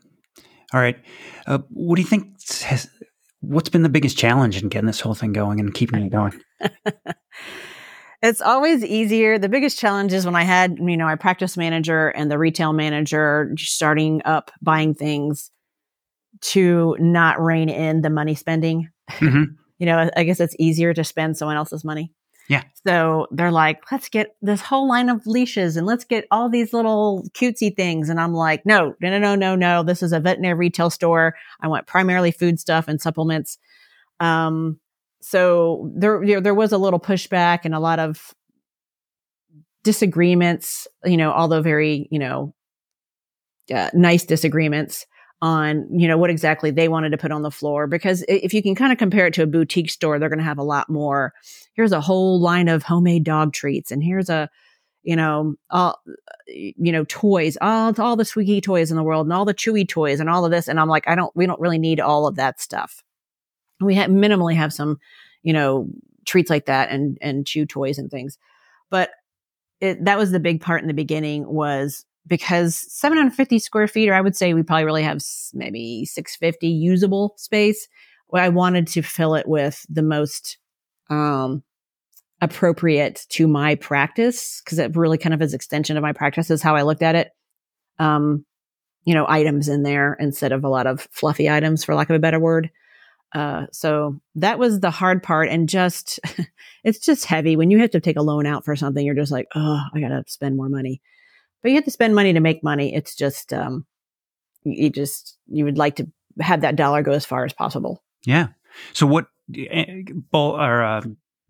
[0.72, 0.98] All right.
[1.46, 2.88] Uh, what do you think has,
[3.40, 6.40] what's been the biggest challenge in getting this whole thing going and keeping it going?
[8.22, 9.38] it's always easier.
[9.38, 12.72] The biggest challenge is when I had, you know, my practice manager and the retail
[12.72, 15.50] manager starting up buying things
[16.42, 18.88] to not rein in the money spending.
[19.10, 19.54] Mm-hmm.
[19.78, 22.12] you know, I guess it's easier to spend someone else's money.
[22.48, 22.62] Yeah.
[22.86, 26.72] So they're like, let's get this whole line of leashes and let's get all these
[26.72, 28.08] little cutesy things.
[28.08, 29.82] And I'm like, no, no, no, no, no, no.
[29.82, 31.34] This is a veterinary retail store.
[31.60, 33.58] I want primarily food stuff and supplements.
[34.20, 34.78] Um,
[35.22, 38.34] so there, you know, there was a little pushback and a lot of
[39.84, 42.54] disagreements, you know, although very, you know,
[43.72, 45.06] uh, nice disagreements
[45.40, 47.86] on, you know, what exactly they wanted to put on the floor.
[47.86, 50.44] Because if you can kind of compare it to a boutique store, they're going to
[50.44, 51.32] have a lot more.
[51.74, 54.48] Here's a whole line of homemade dog treats, and here's a,
[55.02, 56.00] you know, all,
[56.46, 59.88] you know, toys, all, all the squeaky toys in the world, and all the chewy
[59.88, 60.68] toys, and all of this.
[60.68, 63.02] And I'm like, I don't, we don't really need all of that stuff.
[63.84, 64.98] We have minimally have some,
[65.42, 65.88] you know,
[66.24, 68.38] treats like that and and chew toys and things,
[68.90, 69.10] but
[69.80, 74.14] it, that was the big part in the beginning was because 750 square feet, or
[74.14, 75.20] I would say we probably really have
[75.54, 77.88] maybe 650 usable space.
[78.32, 80.56] I wanted to fill it with the most
[81.10, 81.62] um,
[82.40, 86.62] appropriate to my practice because it really kind of is extension of my practice is
[86.62, 87.30] how I looked at it.
[87.98, 88.44] Um,
[89.04, 92.16] you know, items in there instead of a lot of fluffy items, for lack of
[92.16, 92.70] a better word.
[93.34, 95.48] Uh, so that was the hard part.
[95.48, 96.20] And just,
[96.84, 99.04] it's just heavy when you have to take a loan out for something.
[99.04, 101.00] You're just like, oh, I got to spend more money
[101.62, 102.94] but you have to spend money to make money.
[102.94, 103.86] It's just, um,
[104.64, 108.02] you just, you would like to have that dollar go as far as possible.
[108.24, 108.48] Yeah.
[108.92, 111.02] So what eh, ball or uh,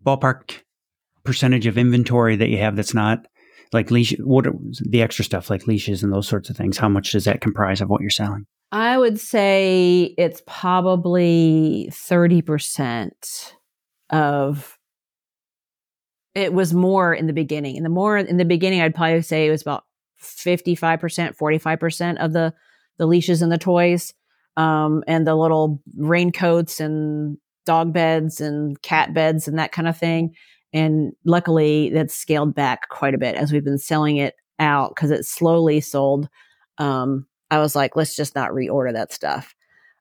[0.05, 0.61] ballpark
[1.23, 3.25] percentage of inventory that you have that's not
[3.71, 4.15] like leash?
[4.19, 4.45] What
[4.81, 6.77] the extra stuff like leashes and those sorts of things?
[6.77, 8.45] How much does that comprise of what you're selling?
[8.73, 13.55] I would say it's probably thirty percent
[14.09, 14.79] of.
[16.33, 17.75] It was more in the beginning.
[17.75, 19.83] In the more in the beginning, I'd probably say it was about
[20.19, 22.51] 55%, 45% of the,
[22.97, 24.15] the leashes and the toys,
[24.57, 29.95] um, and the little raincoats and dog beds and cat beds and that kind of
[29.95, 30.33] thing.
[30.73, 35.11] And luckily that's scaled back quite a bit as we've been selling it out because
[35.11, 36.29] it's slowly sold.
[36.79, 39.53] Um, I was like, let's just not reorder that stuff,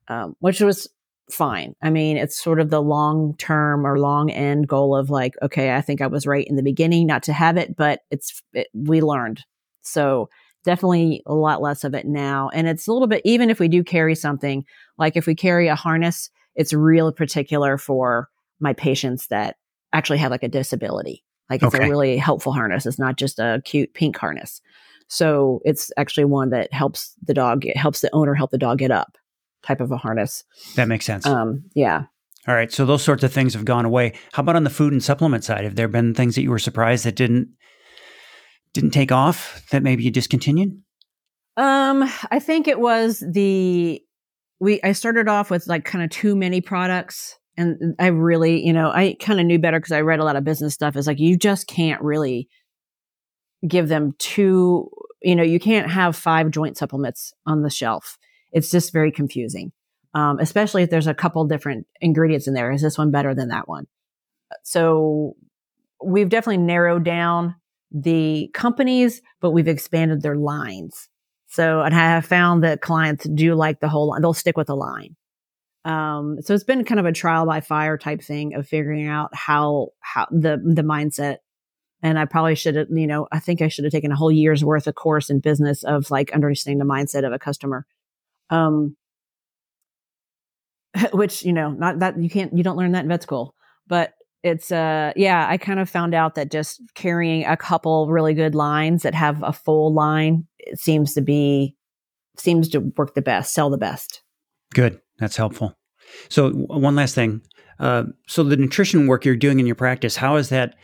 [0.09, 0.89] um, which was
[1.31, 1.75] fine.
[1.83, 5.77] I mean, it's sort of the long term or long end goal of like, okay,
[5.77, 8.69] I think I was right in the beginning not to have it, but it's, it,
[8.73, 9.45] we learned
[9.83, 10.31] so
[10.65, 12.49] definitely a lot less of it now.
[12.55, 14.65] And it's a little bit, even if we do carry something,
[14.97, 19.57] like if we carry a harness, it's real particular for my patients that
[19.93, 21.23] actually have like a disability.
[21.51, 21.85] Like it's okay.
[21.85, 22.87] a really helpful harness.
[22.87, 24.63] It's not just a cute pink harness.
[25.13, 28.79] So it's actually one that helps the dog, it helps the owner help the dog
[28.79, 29.19] get up
[29.63, 30.43] type of a harness.
[30.77, 31.27] That makes sense.
[31.27, 32.05] Um, yeah.
[32.49, 32.73] All right.
[32.73, 34.15] So those sorts of things have gone away.
[34.33, 35.65] How about on the food and supplement side?
[35.65, 37.49] Have there been things that you were surprised that didn't
[38.73, 40.81] didn't take off that maybe you discontinued?
[41.59, 44.03] Um, I think it was the
[44.61, 48.73] we I started off with like kind of too many products and I really, you
[48.73, 50.97] know, I kind of knew better because I read a lot of business stuff.
[50.97, 52.49] It's like you just can't really
[53.67, 54.91] give them two,
[55.23, 58.19] you know, you can't have five joint supplements on the shelf.
[58.53, 59.73] It's just very confusing.
[60.15, 62.71] Um, especially if there's a couple different ingredients in there.
[62.71, 63.87] Is this one better than that one?
[64.63, 65.37] So
[66.05, 67.55] we've definitely narrowed down
[67.91, 71.09] the companies, but we've expanded their lines.
[71.49, 74.23] So, and I have found that clients do like the whole line.
[74.23, 75.17] They'll stick with the line.
[75.85, 79.35] Um, so it's been kind of a trial by fire type thing of figuring out
[79.35, 81.39] how, how the, the mindset
[82.03, 84.33] And I probably should have, you know, I think I should have taken a whole
[84.33, 87.87] year's worth of course in business of like understanding the mindset of a customer.
[88.51, 88.97] Um,
[91.13, 93.55] which, you know, not that you can't, you don't learn that in vet school,
[93.87, 98.35] but it's uh yeah i kind of found out that just carrying a couple really
[98.35, 101.77] good lines that have a full line it seems to be
[102.37, 104.23] seems to work the best sell the best.
[104.75, 105.01] Good.
[105.19, 105.77] That's helpful.
[106.29, 107.43] So one last thing.
[107.79, 110.77] Uh, so the nutrition work you're doing in your practice how is that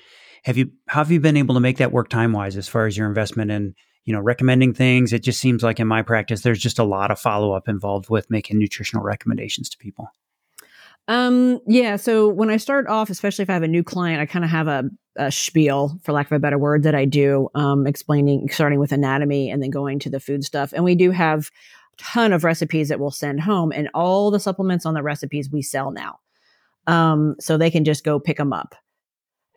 [0.44, 2.96] have you have you been able to make that work time wise as far as
[2.96, 3.74] your investment in
[4.04, 7.10] you know recommending things it just seems like in my practice there's just a lot
[7.10, 10.10] of follow up involved with making nutritional recommendations to people
[11.08, 11.96] um, yeah.
[11.96, 14.50] So when I start off, especially if I have a new client, I kind of
[14.50, 14.84] have a,
[15.16, 18.92] a, spiel, for lack of a better word, that I do, um, explaining, starting with
[18.92, 20.74] anatomy and then going to the food stuff.
[20.74, 21.50] And we do have
[21.94, 25.48] a ton of recipes that we'll send home and all the supplements on the recipes
[25.50, 26.18] we sell now.
[26.86, 28.74] Um, so they can just go pick them up.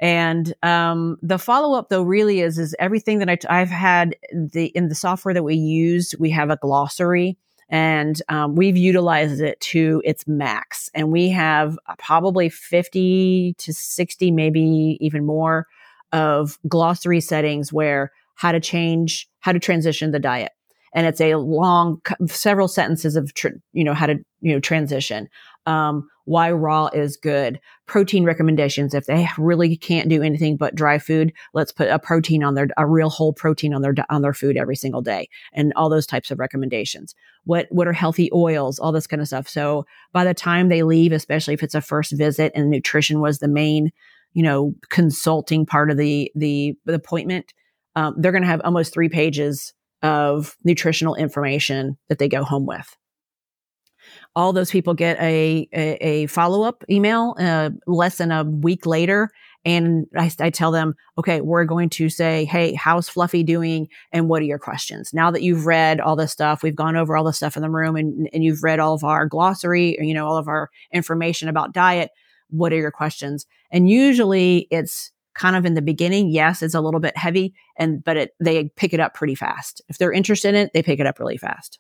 [0.02, 4.16] And um, the follow up though really is is everything that I t- I've had
[4.34, 6.14] the in the software that we use.
[6.20, 7.38] We have a glossary
[7.72, 10.90] and um, we've utilized it to its max.
[10.94, 15.68] And we have probably 50 to 60, maybe even more
[16.12, 20.52] of glossary settings where how to change, how to transition the diet.
[20.94, 25.30] And it's a long, several sentences of, tr- you know, how to, you know, transition
[25.66, 27.60] um, why raw is good.
[27.88, 28.94] Protein recommendations.
[28.94, 32.68] If they really can't do anything but dry food, let's put a protein on their,
[32.78, 36.06] a real whole protein on their, on their food every single day and all those
[36.06, 37.16] types of recommendations.
[37.44, 39.48] What, what are healthy oils, all this kind of stuff.
[39.48, 43.40] So by the time they leave, especially if it's a first visit and nutrition was
[43.40, 43.92] the main,
[44.34, 47.54] you know, consulting part of the, the, the appointment,
[47.96, 52.66] um, they're going to have almost three pages of nutritional information that they go home
[52.66, 52.96] with
[54.36, 58.86] all those people get a, a, a follow up email uh, less than a week
[58.86, 59.30] later.
[59.64, 63.90] And I, I, tell them, okay, we're going to say, hey, how's Fluffy doing?
[64.12, 65.14] And what are your questions?
[65.14, 67.70] Now that you've read all this stuff, we've gone over all the stuff in the
[67.70, 71.48] room and, and you've read all of our glossary, you know, all of our information
[71.48, 72.10] about diet.
[72.50, 73.46] What are your questions?
[73.70, 76.30] And usually it's kind of in the beginning.
[76.30, 79.82] Yes, it's a little bit heavy and, but it, they pick it up pretty fast.
[79.90, 81.78] If they're interested in it, they pick it up really fast.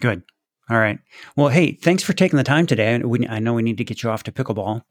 [0.00, 0.22] Good.
[0.70, 1.00] All right.
[1.34, 2.96] Well, hey, thanks for taking the time today.
[2.98, 4.82] We, I know we need to get you off to pickleball.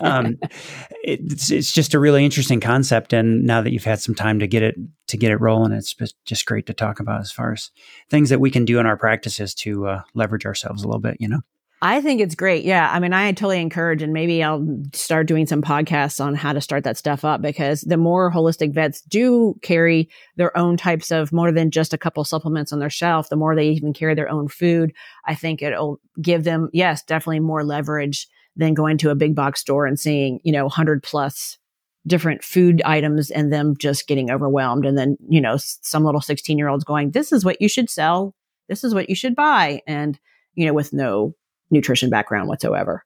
[0.00, 0.36] um,
[1.02, 4.46] it's it's just a really interesting concept, and now that you've had some time to
[4.46, 4.76] get it
[5.08, 5.96] to get it rolling, it's
[6.26, 7.70] just great to talk about as far as
[8.10, 11.16] things that we can do in our practices to uh, leverage ourselves a little bit.
[11.20, 11.40] You know.
[11.86, 12.64] I think it's great.
[12.64, 12.90] Yeah.
[12.90, 16.60] I mean, I totally encourage, and maybe I'll start doing some podcasts on how to
[16.62, 21.30] start that stuff up because the more holistic vets do carry their own types of
[21.30, 24.30] more than just a couple supplements on their shelf, the more they even carry their
[24.30, 24.94] own food,
[25.26, 29.60] I think it'll give them, yes, definitely more leverage than going to a big box
[29.60, 31.58] store and seeing, you know, 100 plus
[32.06, 34.86] different food items and them just getting overwhelmed.
[34.86, 37.90] And then, you know, some little 16 year olds going, this is what you should
[37.90, 38.34] sell.
[38.70, 39.82] This is what you should buy.
[39.86, 40.18] And,
[40.54, 41.34] you know, with no
[41.70, 43.04] nutrition background whatsoever.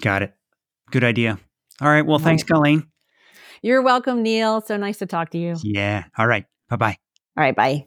[0.00, 0.34] Got it.
[0.90, 1.38] Good idea.
[1.80, 2.04] All right.
[2.04, 2.84] Well, thanks, Colleen.
[3.62, 4.60] You're welcome, Neil.
[4.60, 5.56] So nice to talk to you.
[5.62, 6.04] Yeah.
[6.16, 6.44] All right.
[6.68, 6.96] Bye bye.
[7.36, 7.56] All right.
[7.56, 7.86] Bye.